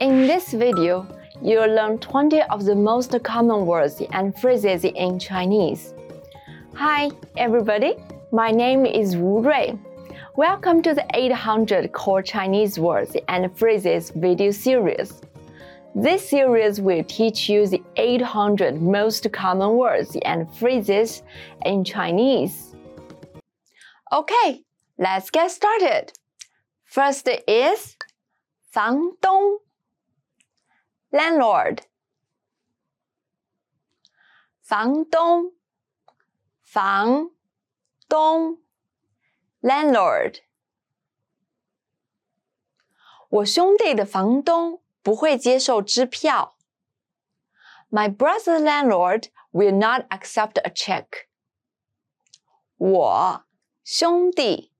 [0.00, 1.06] In this video,
[1.40, 5.94] you'll learn 20 of the most common words and phrases in Chinese.
[6.74, 7.96] Hi, everybody.
[8.32, 9.78] My name is Wu Rui.
[10.36, 15.20] Welcome to the 800 Core Chinese Words and Phrases video series.
[15.94, 21.22] This series will teach you the 800 most common words and phrases
[21.64, 22.74] in Chinese.
[24.12, 24.62] Okay,
[24.98, 26.12] let's get started.
[26.84, 27.96] First is
[28.72, 29.60] 房东
[31.11, 31.83] landlord
[34.61, 35.53] 房东
[36.61, 37.31] 房
[38.07, 38.61] 东
[39.61, 40.41] landlord
[43.29, 46.57] 我兄弟的房东不会接受支票。
[47.89, 51.27] My brother's landlord will not accept a check.
[52.77, 53.45] 我
[53.83, 54.71] 兄弟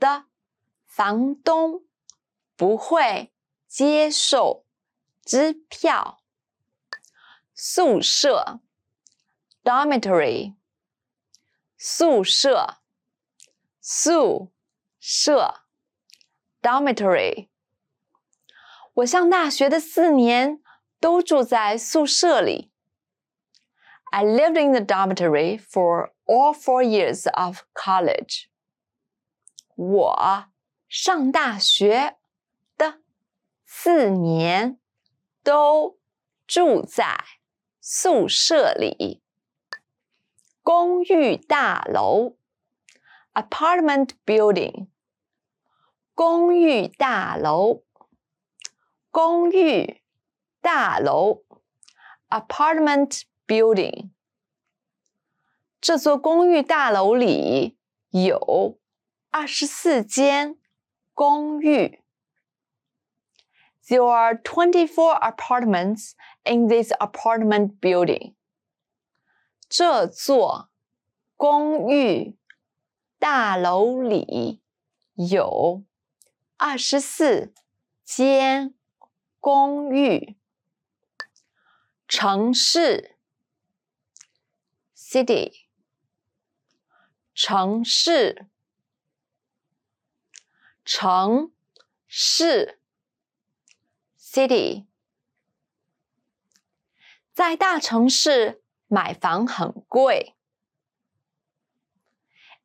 [0.00, 0.24] 的
[0.86, 1.84] 房东
[2.56, 3.32] 不会
[3.68, 4.64] 接受
[5.27, 6.23] 支票。
[7.53, 8.61] 宿舍
[9.61, 10.55] （dormitory）
[11.77, 12.77] 宿舍
[13.81, 14.53] 宿
[15.01, 15.63] 舍
[16.61, 17.49] （dormitory）
[18.93, 20.61] 我上大学的四年
[21.01, 22.71] 都住在宿舍里。
[24.11, 28.45] I lived in the dormitory for all four years of college.
[29.75, 30.45] 我
[30.87, 32.15] 上大学
[32.77, 33.01] 的
[33.65, 34.79] 四年
[35.47, 35.97] 都
[36.45, 37.23] 住在
[37.79, 39.23] 宿舍里。
[40.61, 42.35] 公寓大楼
[43.33, 44.87] ，apartment building。
[46.13, 47.83] 公寓大楼。
[49.09, 50.01] 公寓
[50.59, 51.45] 大楼
[52.27, 54.09] ，apartment building。
[55.79, 57.77] 这座公寓大楼里
[58.09, 58.77] 有
[59.29, 60.57] 二十四间
[61.13, 62.03] 公寓。
[63.87, 68.35] There are twenty-four apartments in this apartment building。
[69.69, 70.69] 这座
[71.35, 72.37] 公寓
[73.19, 74.61] 大楼里
[75.15, 75.83] 有
[76.57, 77.53] 二十四
[78.03, 78.73] 间。
[79.39, 80.35] 公寓，
[82.05, 83.15] 城市
[84.93, 85.67] ，city，
[87.33, 88.47] 城市，
[90.83, 91.53] 城
[92.07, 92.81] 市
[94.36, 94.86] ，city，
[97.32, 100.36] 在大城市买房很贵。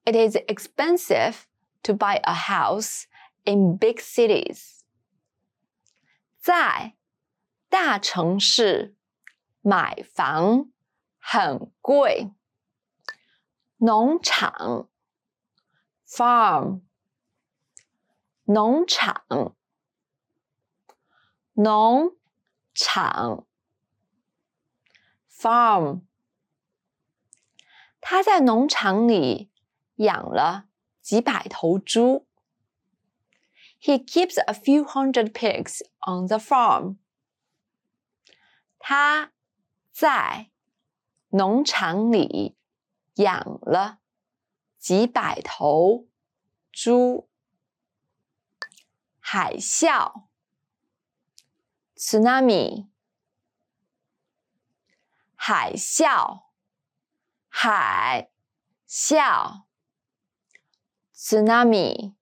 [0.03, 1.44] It is expensive
[1.83, 3.03] to buy a house
[3.44, 4.81] in big cities.
[6.39, 6.95] 在
[7.69, 8.95] 大城市
[9.61, 10.72] 买房
[11.19, 12.31] 很贵。
[13.79, 14.89] 农场
[16.07, 16.81] （farm），
[18.45, 19.55] 农场，
[21.54, 22.16] 农
[22.72, 23.46] 场
[25.30, 26.00] ，farm。
[28.00, 29.50] 他在农场里
[29.96, 30.68] 养了
[31.02, 32.26] 几百头猪。
[33.78, 36.96] He keeps a few hundred pigs on the farm.
[38.78, 39.32] 他
[39.91, 40.50] 在
[41.28, 42.56] 农场里
[43.16, 43.98] 养了
[44.78, 46.06] 几百头
[46.72, 47.28] 猪。
[49.18, 50.28] 海啸
[52.02, 52.88] （tsunami），
[55.36, 56.46] 海啸，
[57.48, 58.28] 海
[58.88, 59.62] 啸
[61.14, 62.16] ，tsunami。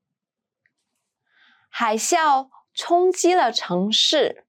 [1.70, 4.44] 海啸冲击了城市。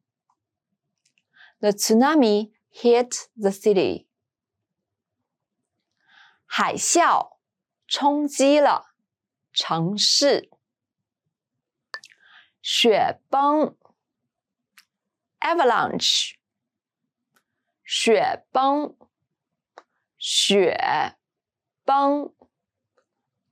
[1.59, 4.07] The tsunami hit the city.
[6.45, 7.37] 海啸
[7.87, 8.93] 冲击了
[9.53, 10.51] 城市。
[12.61, 13.77] 雪崩
[15.40, 16.34] ，avalanche。
[17.84, 18.96] 雪崩，
[20.18, 21.16] 雪
[21.84, 22.34] 崩，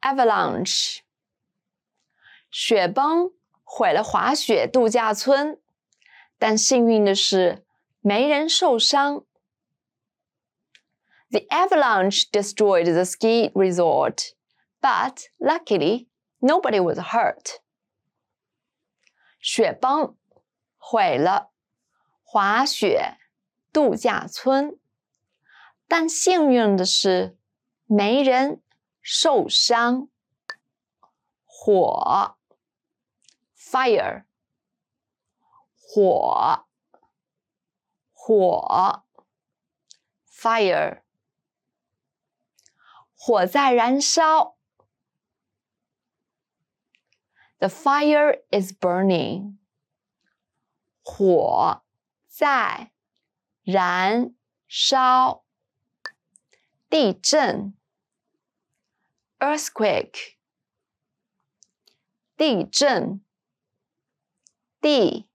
[0.01, 1.01] avalanche。
[2.51, 3.33] 雪崩。
[3.67, 5.61] 毁了滑雪度假村，
[6.39, 7.67] 但幸运的是
[8.01, 9.25] 没人受伤。
[11.31, 14.35] The avalanche destroyed the ski resort,
[14.81, 16.07] but luckily
[16.39, 17.63] nobody was hurt.
[19.41, 20.17] 雪崩
[20.77, 21.51] 毁了
[22.32, 23.18] 滑雪
[23.74, 24.80] 度假村，
[25.88, 27.40] 但幸运的是
[27.86, 28.62] 没人
[29.02, 30.10] 受伤。
[31.44, 32.36] 火。
[33.56, 34.24] fire
[35.76, 36.66] 火
[38.12, 39.04] 火
[40.28, 41.04] fire
[43.14, 44.56] 火在燃烧
[47.60, 49.58] the fire is burning
[51.04, 51.84] 火
[52.39, 52.93] 在
[53.63, 54.35] 燃
[54.67, 55.45] 烧。
[56.91, 57.75] 地震，
[59.41, 60.37] earthquake。
[62.37, 63.25] 地震，
[64.81, 65.29] 地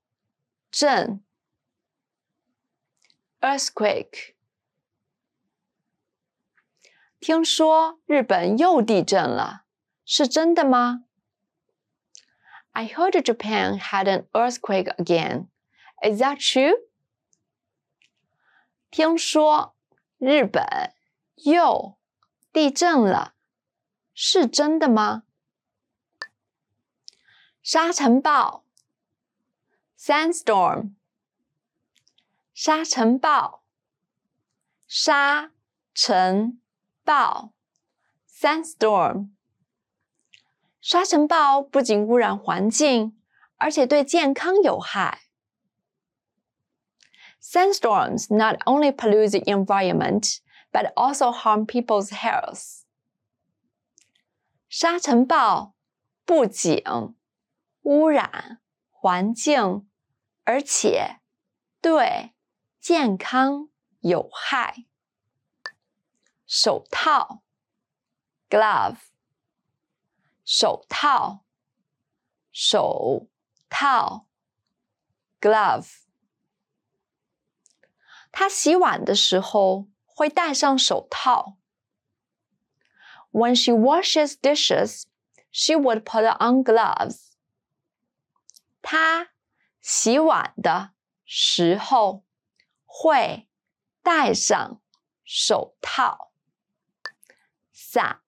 [0.70, 1.22] 震，
[3.40, 4.34] earthquake。
[7.18, 9.66] 听说日本又地震了，
[10.06, 11.04] 是真的吗？
[12.72, 15.48] I heard Japan had an earthquake again.
[16.02, 16.74] Is that true?
[18.95, 19.75] 听说
[20.19, 20.93] 日本
[21.43, 21.97] 又
[22.53, 23.33] 地震了，
[24.13, 25.23] 是真的吗？
[27.61, 28.63] 沙尘暴
[29.99, 30.93] ，sandstorm。
[32.53, 33.63] 沙尘暴，
[34.87, 35.51] 沙
[35.93, 36.61] 尘。
[37.03, 37.51] 暴
[38.29, 39.31] ，sandstorm。
[40.79, 43.21] 沙尘暴不仅污染环境，
[43.57, 45.24] 而且对健康有害。
[47.44, 50.40] Sandstorms not only pollute the environment,
[50.72, 52.84] but also harm people's health.
[54.68, 55.74] 沙尘暴
[56.24, 56.84] 不仅
[57.82, 58.60] 污染
[58.90, 59.88] 环境，
[60.44, 61.20] 而且
[61.80, 62.34] 对
[62.80, 63.68] 健康
[64.00, 64.86] 有害。
[66.46, 67.42] 手套，
[68.48, 68.98] glove，
[70.44, 71.44] 手套，
[72.52, 73.28] 手
[73.68, 74.26] 套，
[75.40, 76.03] glove。
[78.37, 81.55] 他洗碗的时候会戴上手套。
[83.31, 85.05] When she washes dishes,
[85.51, 87.31] she would put on gloves.
[88.81, 89.29] 她
[89.79, 90.91] 洗碗的
[91.23, 92.25] 时候
[92.85, 93.47] 会
[94.03, 94.81] 戴上
[95.23, 96.33] 手套。
[97.71, 98.21] 伞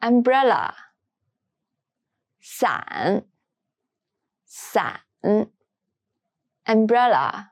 [0.00, 0.74] ，umbrella，
[2.40, 3.24] 伞，
[4.44, 5.02] 伞
[6.64, 7.51] ，umbrella。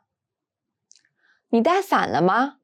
[1.50, 2.60] 你带伞了吗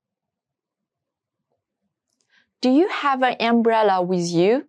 [2.60, 4.68] ？Do you have an umbrella with you？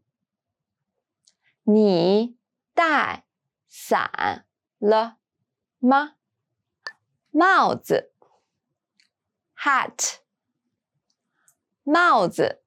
[1.64, 2.38] 你
[2.74, 3.25] 带
[3.68, 4.46] 伞
[4.80, 5.18] 了
[5.80, 6.16] 吗？
[7.31, 8.12] 帽子
[9.56, 10.18] ，hat，
[11.84, 12.64] 帽子。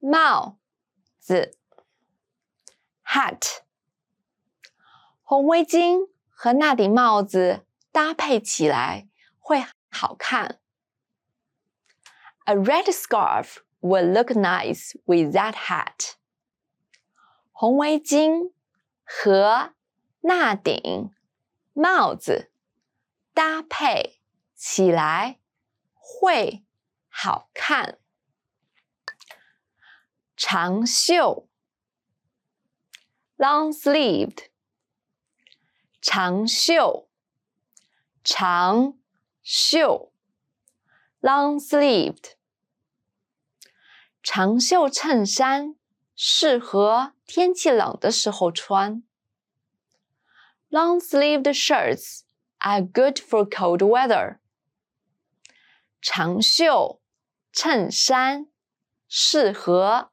[0.00, 0.58] 帽
[1.18, 1.58] 子
[3.04, 3.62] ，hat，
[5.22, 9.08] 红围巾和那顶帽子搭配起来
[9.40, 10.60] 会好看。
[12.44, 16.14] A red scarf will look nice with that hat。
[17.52, 18.52] 红围巾
[19.04, 19.74] 和
[20.20, 21.12] 那顶
[21.72, 22.50] 帽子
[23.34, 24.20] 搭配
[24.54, 25.38] 起来
[25.94, 26.64] 会
[27.08, 27.98] 好看。
[30.36, 31.48] 长袖
[33.36, 34.46] ，long sleeved，
[36.00, 37.08] 长袖，
[38.22, 38.97] 长
[39.47, 40.11] 袖，
[41.21, 42.33] long sleeved，
[44.21, 45.75] 长袖衬衫
[46.15, 49.03] 适合天气冷的时候穿。
[50.69, 52.21] Long sleeved shirts
[52.59, 54.39] are good for cold weather。
[56.01, 57.01] 长袖
[57.51, 58.47] 衬衫
[59.07, 60.11] 适合。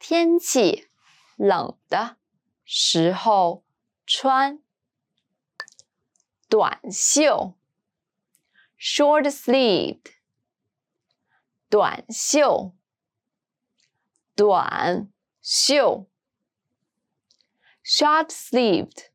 [0.00, 0.88] 天气
[1.36, 2.18] 冷的
[2.64, 3.64] 时候
[4.06, 4.62] 穿
[6.48, 7.54] 短袖
[8.82, 10.12] ，short sleeved，
[11.68, 12.74] 短袖，
[14.34, 16.06] 短袖，
[17.84, 19.10] short sleeved。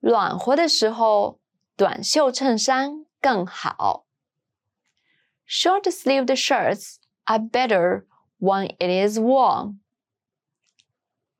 [0.00, 1.40] 暖和的时候，
[1.76, 4.06] 短袖衬衫更好。
[5.46, 8.06] Short sleeved shirts are better
[8.38, 9.78] when it is warm，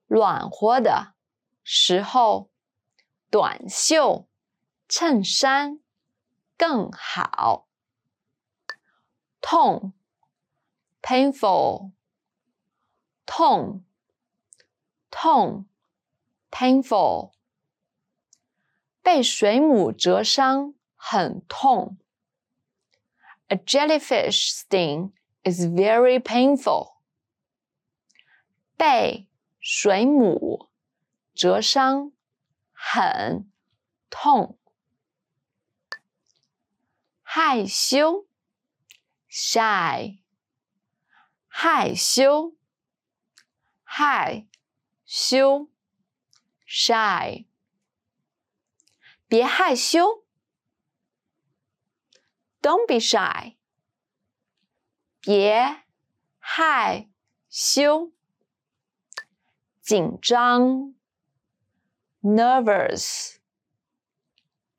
[0.07, 1.15] 暖和的
[1.63, 2.51] 时候，
[3.31, 4.29] 短袖
[4.89, 5.81] 衬衫
[6.60, 7.70] 更好。
[9.40, 9.94] 痛
[11.02, 11.94] ，painful，
[13.26, 13.86] 痛，
[15.10, 15.66] 痛
[16.52, 17.32] ，painful，
[19.02, 21.98] 被水母蛰伤很痛。
[23.48, 25.14] A jellyfish sting
[25.44, 26.98] is very painful.
[28.76, 29.30] 被
[29.62, 30.68] 水母
[31.34, 32.12] 蛰伤
[32.74, 33.50] 很
[34.10, 34.59] 痛。
[37.32, 38.26] 害羞
[39.30, 40.18] ，shy，
[41.48, 42.56] 害羞，
[43.84, 44.48] 害
[45.06, 45.70] 羞
[46.66, 47.46] ，shy，
[49.28, 50.26] 别害羞
[52.64, 53.58] ，Don't be shy。
[55.22, 55.84] 别
[56.40, 57.12] 害
[57.48, 58.12] 羞，
[59.82, 60.96] 紧张
[62.24, 63.36] ，nervous，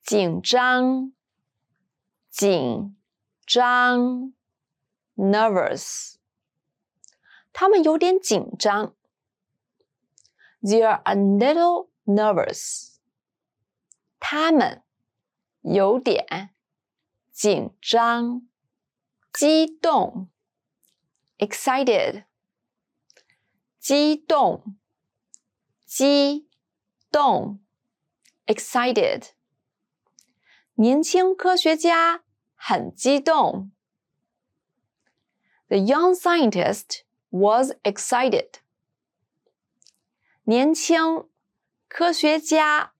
[0.02, 1.12] 紧张，
[2.30, 2.96] 紧
[3.44, 4.32] 张
[5.16, 6.14] ，nervous。
[7.52, 8.94] 他们有点紧张。
[10.62, 12.96] They are a little nervous。
[14.20, 14.82] 他们
[15.62, 16.54] 有点
[17.32, 18.46] 紧张、
[19.32, 20.28] 激动
[21.38, 22.26] ，excited。
[23.80, 24.76] 激动，
[25.86, 26.48] 激
[27.10, 27.60] 动
[28.46, 29.30] ，excited。
[30.79, 32.23] 年轻科学家
[32.55, 33.71] 很激动。
[35.67, 38.59] The young scientist was excited.
[40.43, 41.27] 年轻
[41.87, 42.93] 科学家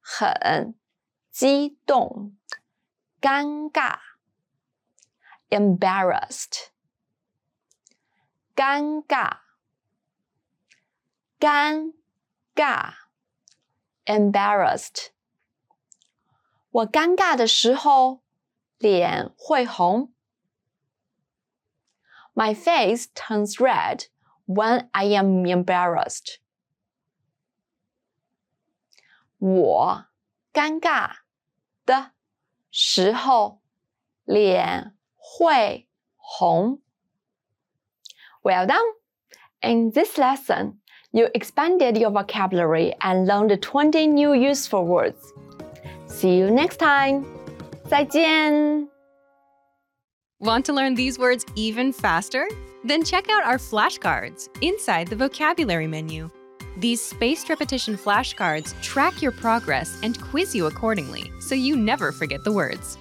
[0.00, 0.74] 很
[1.30, 2.36] 激动，
[3.20, 3.98] 尴尬，
[5.48, 6.68] embarrassed，
[8.54, 9.38] 尴尬，
[11.38, 11.94] 尴
[12.54, 12.94] 尬，
[14.04, 15.12] embarrassed。
[16.74, 18.22] 我尴尬的时候，
[18.78, 20.12] 脸会红。
[22.34, 24.06] My face turns red
[24.46, 26.36] when I am embarrassed.
[29.38, 30.06] 我
[30.52, 31.16] 尴尬
[31.84, 32.12] 的
[32.70, 33.60] 时候，
[34.24, 36.80] 脸会红。
[38.42, 38.94] Well done!
[39.60, 40.78] In this lesson,
[41.10, 45.20] you expanded your vocabulary and learned 20 new useful words.
[46.07, 47.25] See you next time!
[47.89, 48.87] 再见!
[50.39, 52.47] Want to learn these words even faster?
[52.83, 56.29] Then check out our flashcards inside the vocabulary menu.
[56.77, 62.43] These spaced repetition flashcards track your progress and quiz you accordingly so you never forget
[62.43, 62.97] the words.